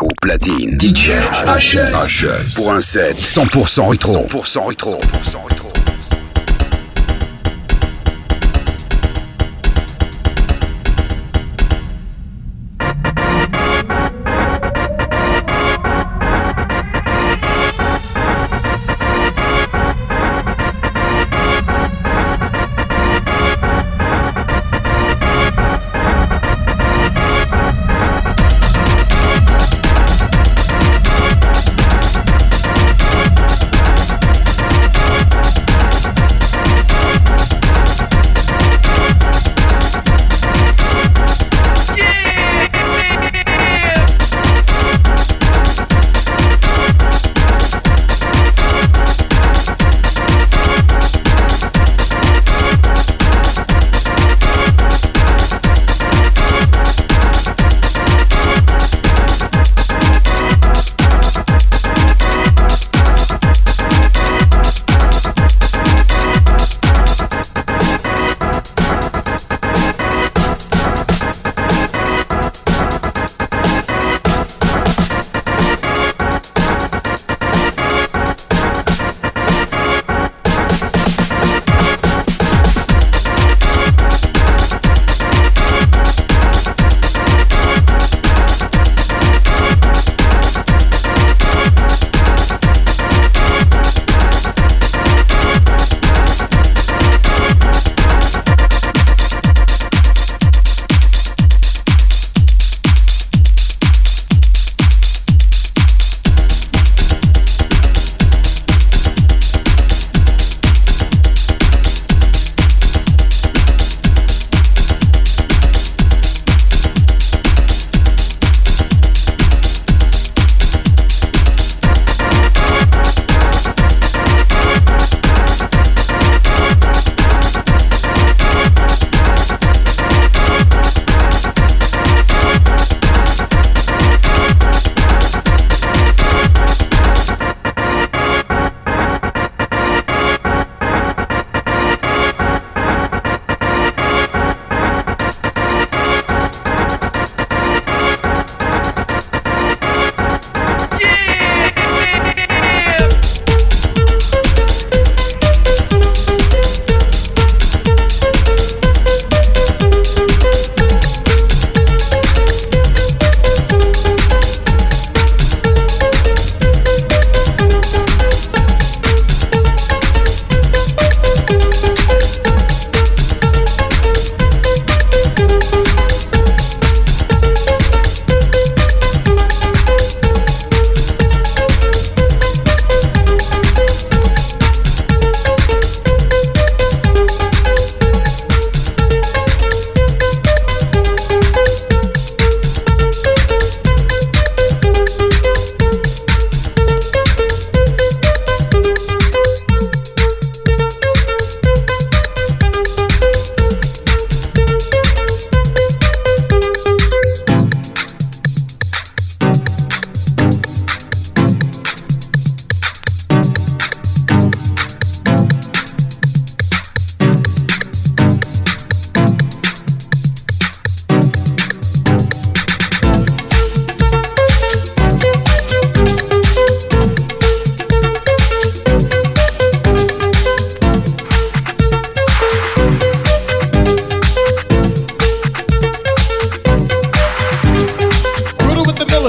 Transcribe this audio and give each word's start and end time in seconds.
Au 0.00 0.08
platine, 0.20 0.78
DJ 0.80 1.10
HS. 1.44 2.54
Pour 2.54 2.72
un 2.72 2.80
set 2.80 3.16
100% 3.16 3.88
rétro. 3.88 4.26
100% 4.30 4.68
rétro. 4.68 5.00
100% 5.24 5.48
rétro. 5.48 5.72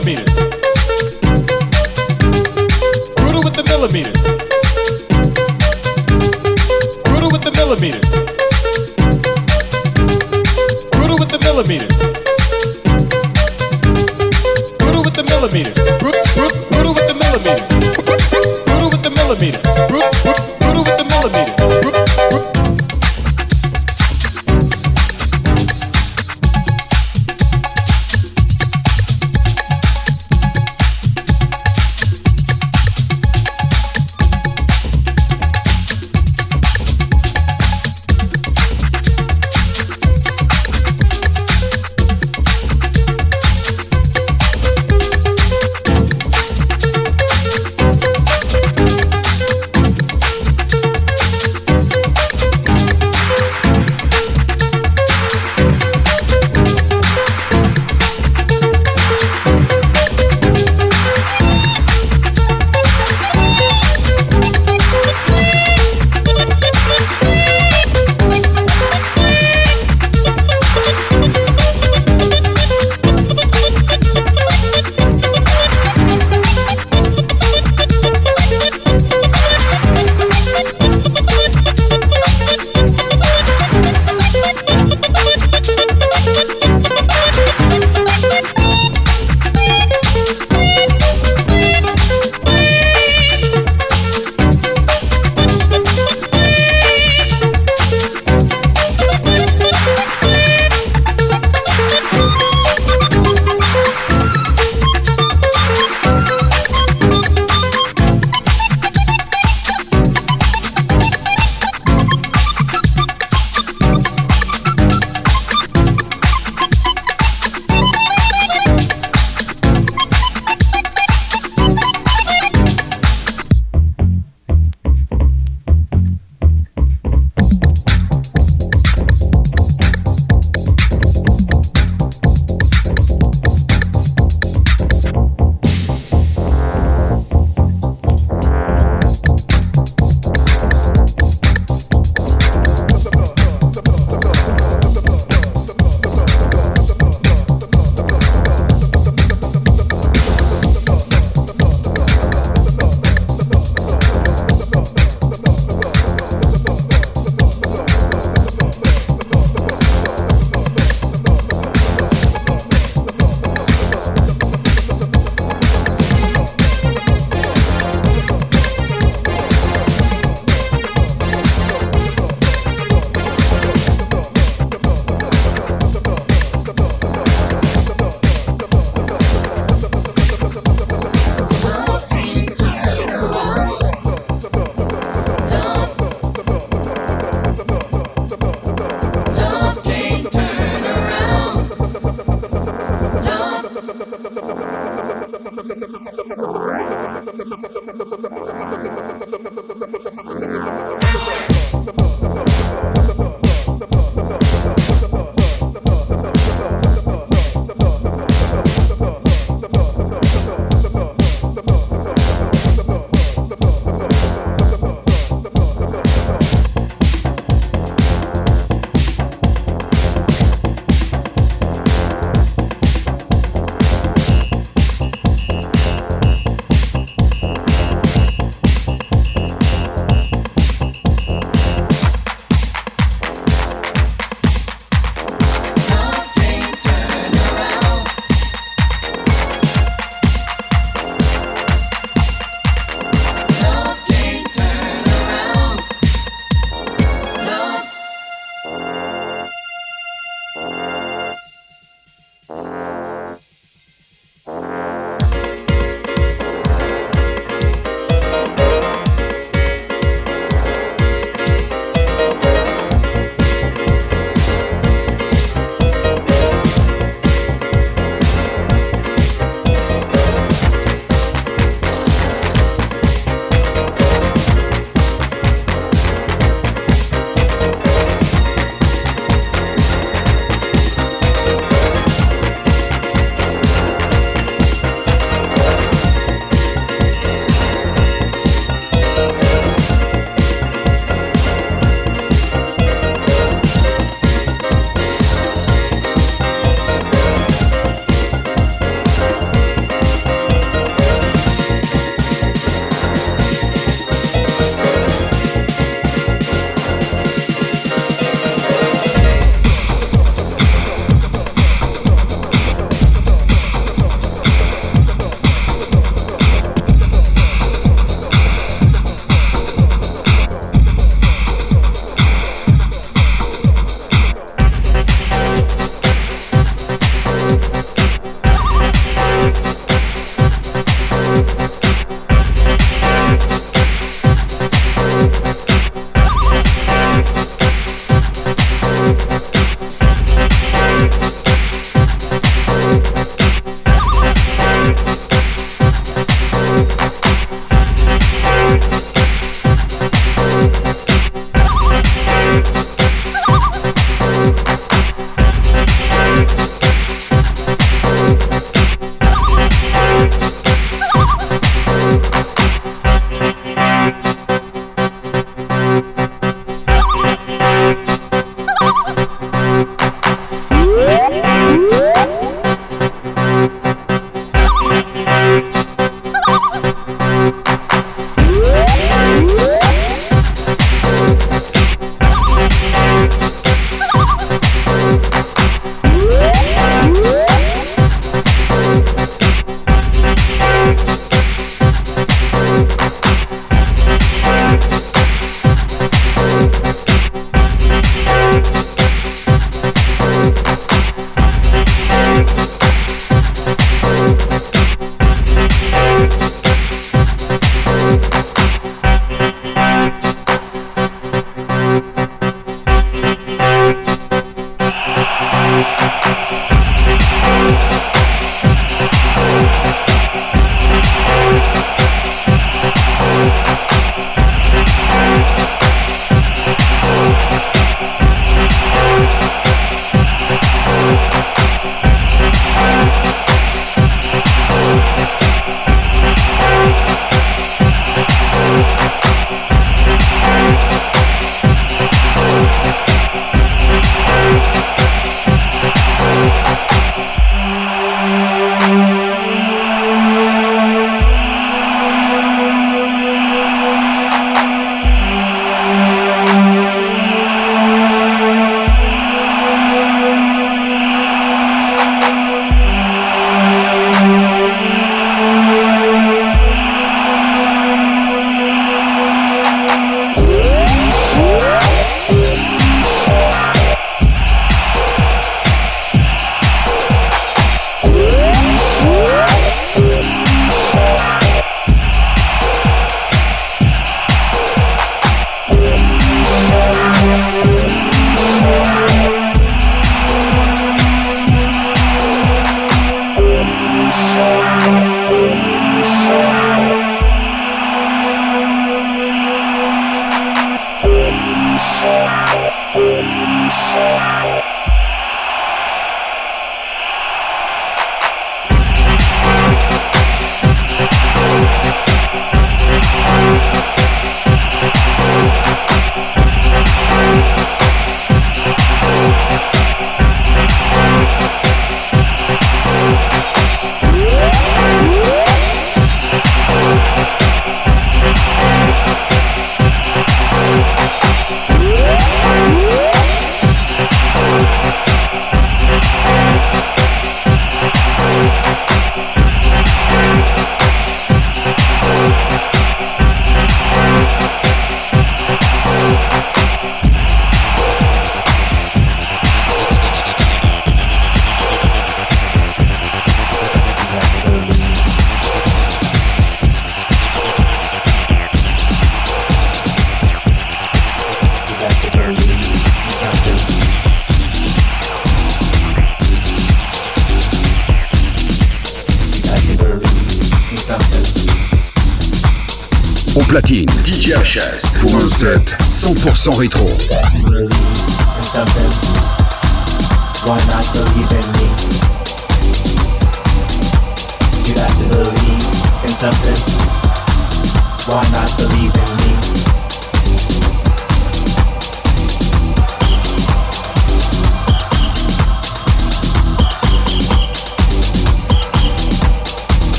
millimeters. 0.00 0.27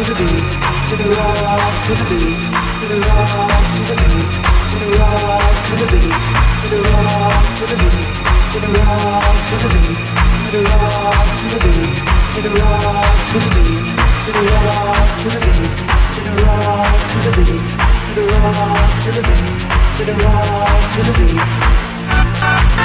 to 0.00 0.14
the 0.14 0.24
beat, 0.24 0.50
to 0.88 0.96
the 0.96 1.08
rock, 1.12 1.74
to 1.84 1.92
the 1.92 2.04
beat, 2.08 2.40
to 2.80 2.84
the 2.88 2.96
rock, 3.04 3.52
to 3.76 3.82
the 3.84 3.96
beat, 4.00 4.32
to 4.32 4.76
the 4.80 4.88
rock, 4.96 5.52
to 5.68 5.74
the 5.76 5.86
beat, 5.92 6.24
to 6.56 6.66
the 6.72 6.80
rock, 6.88 7.44
to 7.60 7.64
the 7.68 7.76
beat, 7.76 8.14
to 8.48 8.56
the 8.64 8.70
rock, 8.80 9.36
to 9.44 9.56
the 9.60 9.68
beat, 9.76 10.00
to 10.00 10.48
the 10.56 10.62
rock, 10.72 11.28
to 11.36 11.44
the 11.52 11.60
beat, 11.68 11.96
to 12.32 12.40
the 12.40 12.48
rock, 12.56 13.12
to 13.28 13.36
the 13.36 13.50
beat, 13.52 13.84
to 13.84 14.30
the 14.32 14.40
rock, 14.40 15.10
to 15.20 15.28
the 15.28 15.40
beat, 15.44 15.76
to 15.76 16.20
the 16.24 16.32
rock, 16.40 17.04
to 17.10 17.18
the 17.20 17.32
beat, 17.36 17.68
to 18.00 18.12
the 18.16 18.24
rock, 18.32 18.96
to 19.04 19.10
the 19.12 19.22
beat, 19.28 19.60
to 19.96 20.02
the 20.08 20.14
rock, 20.24 20.82
to 20.94 21.00
the 21.04 21.12
beat. 21.20 22.79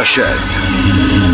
Rushers. 0.00 1.29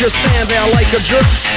Just 0.00 0.16
stand 0.16 0.48
there 0.48 0.66
like 0.72 0.90
a 0.94 0.98
jerk. 1.02 1.49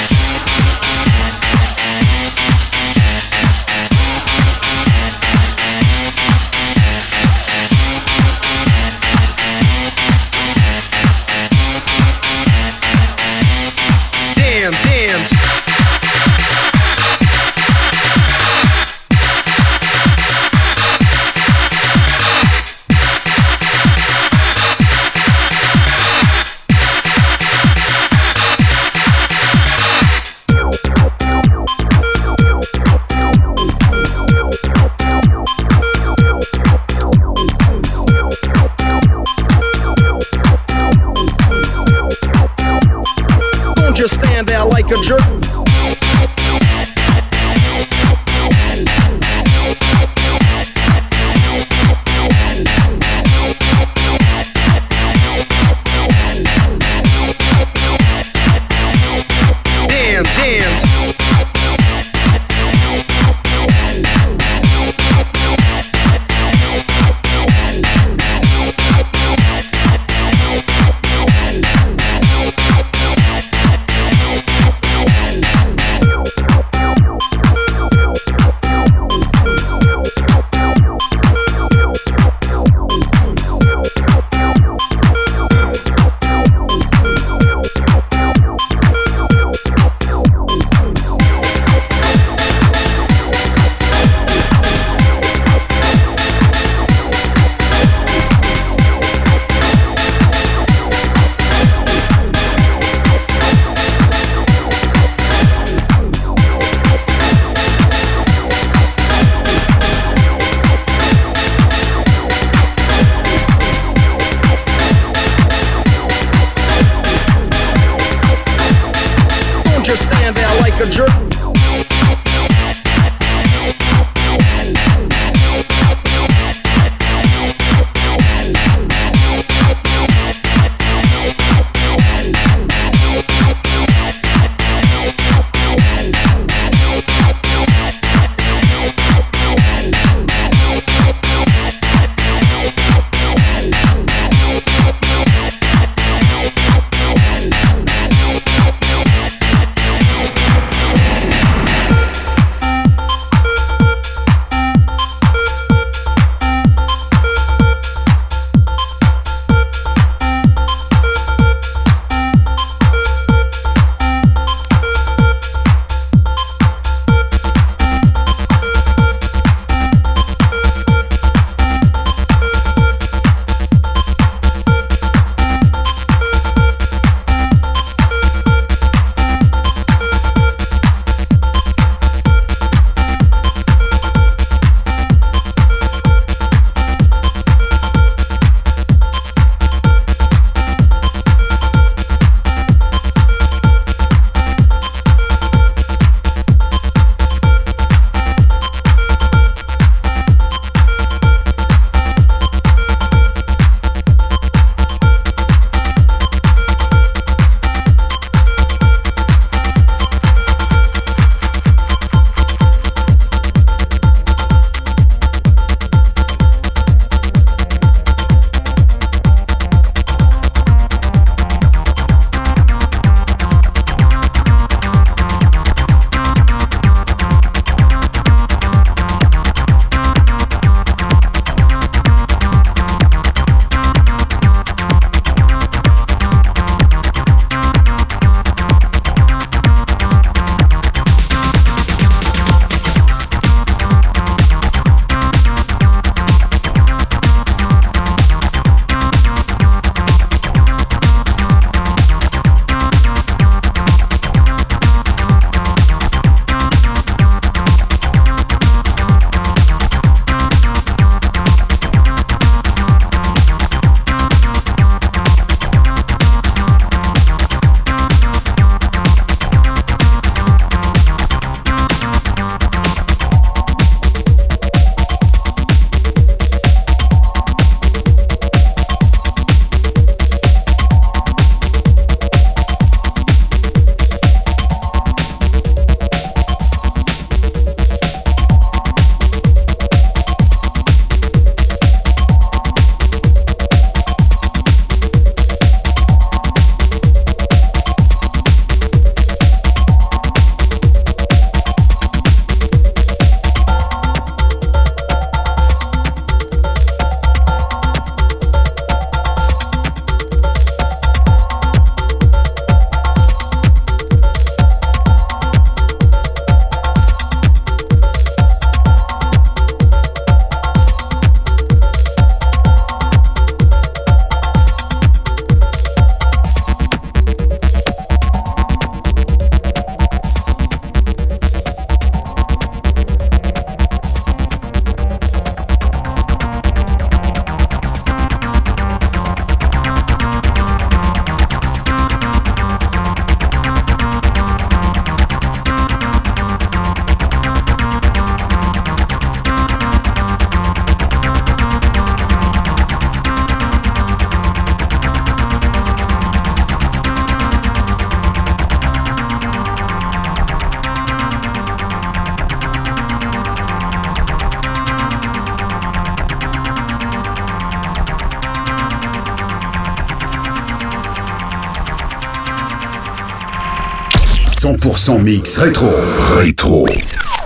100% 375.04 375.22
mix 375.22 375.58
rétro. 375.58 375.92
Rétro. 376.38 376.86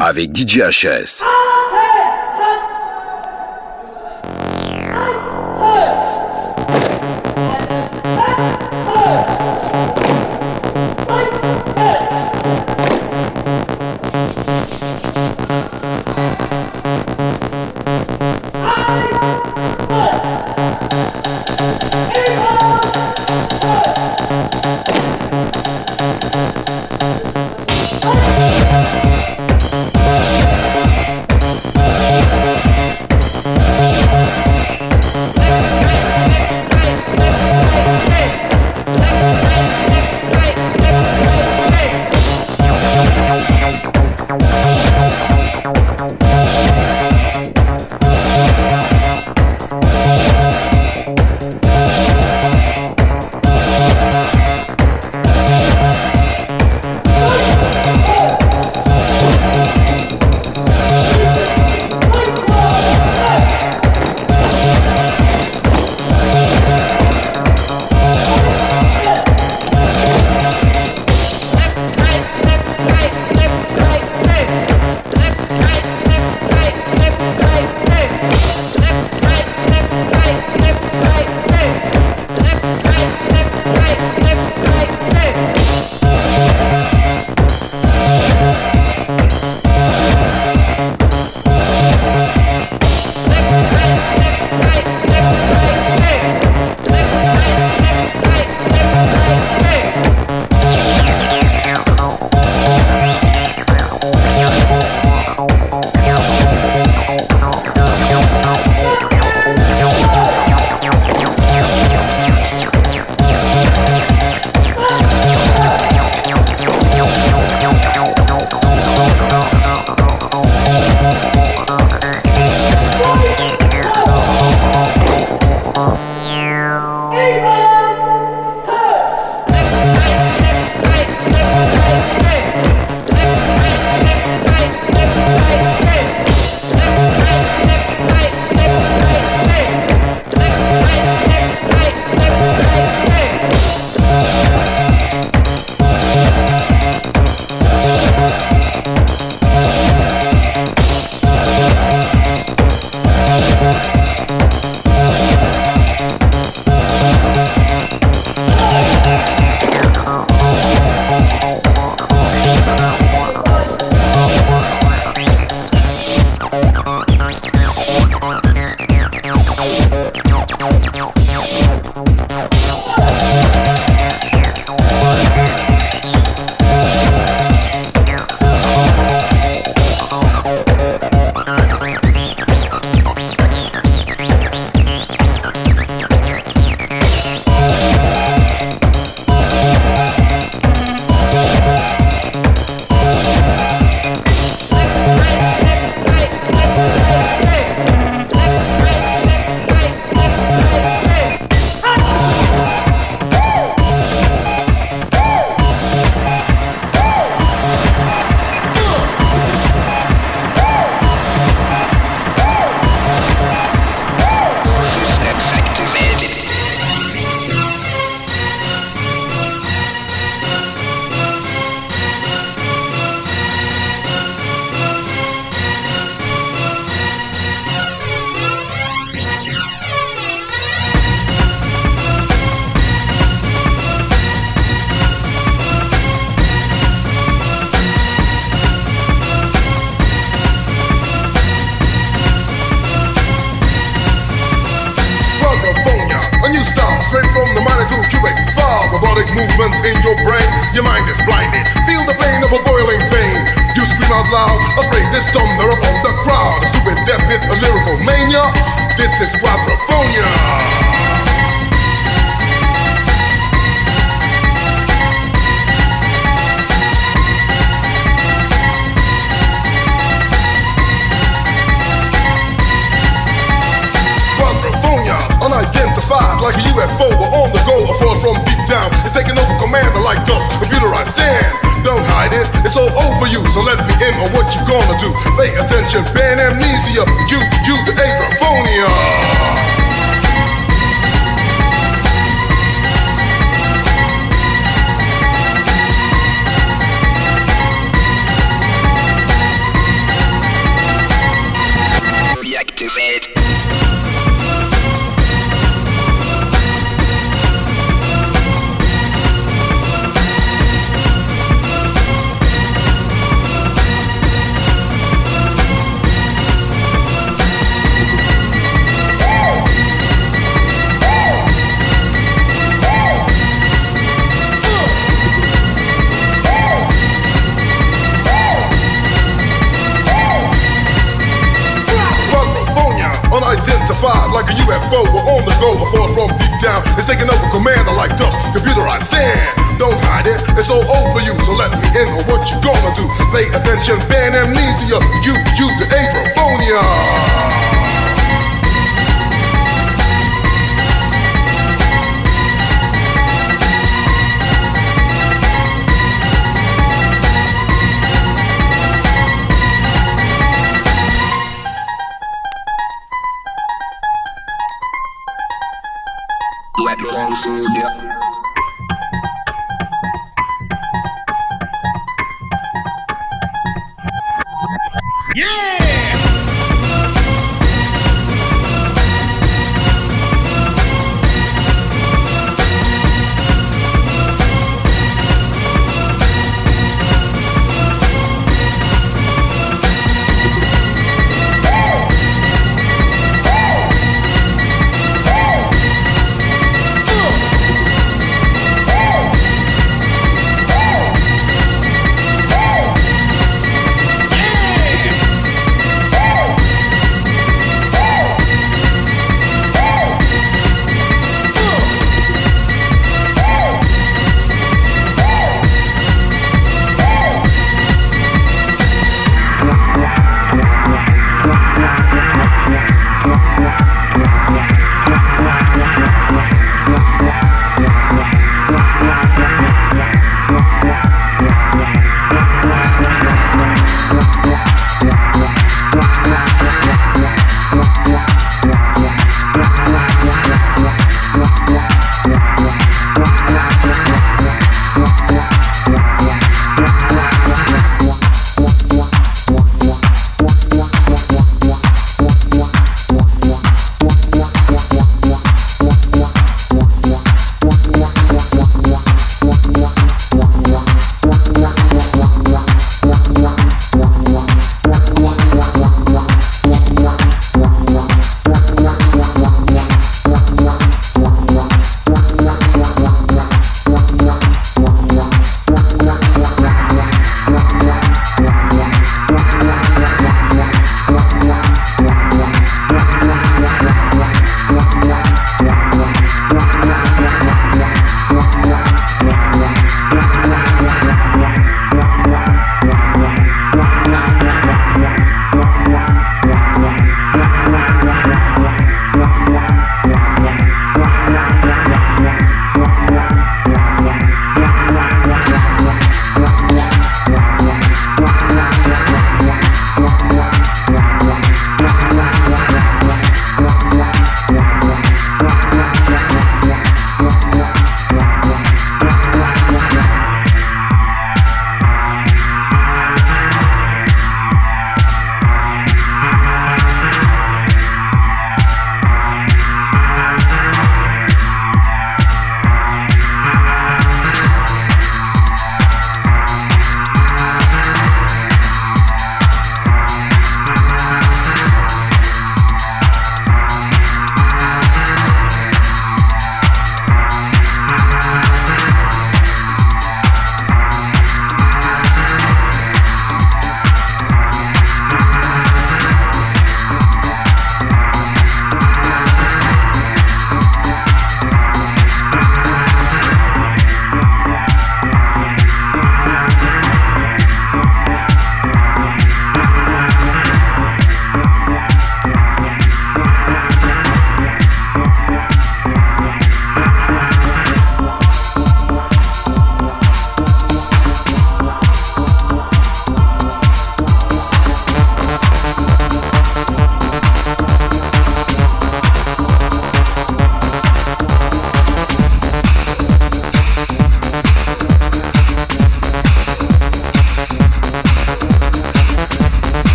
Avec 0.00 0.36
DJ 0.36 0.58
HS. 0.58 1.37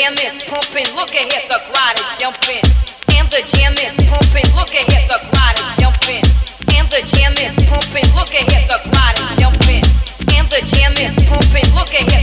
jam 0.00 0.14
is 0.14 0.44
pumping. 0.46 0.88
Look 0.96 1.12
at 1.14 1.28
here, 1.30 1.44
the 1.52 1.60
glider 1.68 2.06
jumping. 2.16 2.64
And 3.12 3.28
the 3.28 3.44
jam 3.44 3.72
is 3.76 3.92
pumping. 4.08 4.48
Look 4.56 4.72
at 4.72 4.88
here, 4.88 5.04
the 5.12 5.20
is 5.60 5.76
jumping. 5.76 6.24
And 6.72 6.88
the 6.88 7.04
jam 7.04 7.32
is 7.36 7.52
pumping. 7.68 8.08
Look 8.16 8.32
at 8.32 8.48
here, 8.48 8.64
the 8.64 8.80
is 9.20 9.36
jumping. 9.36 9.84
And 10.36 10.48
the 10.48 10.64
jam 10.64 10.92
is 10.96 11.12
pumping. 11.28 11.68
Look 11.76 11.92
at 11.92 12.10
here. 12.10 12.19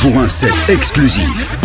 Pour 0.00 0.18
un 0.18 0.28
set 0.28 0.52
exclusif. 0.68 1.59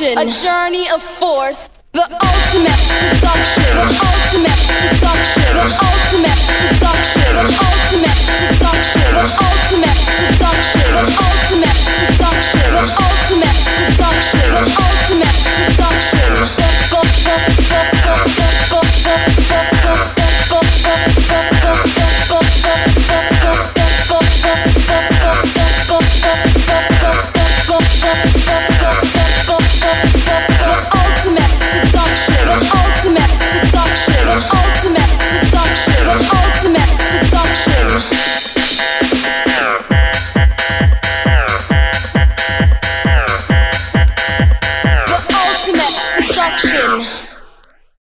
a 0.01 0.31
journey 0.31 0.89
of 0.89 1.01
force. 1.03 1.66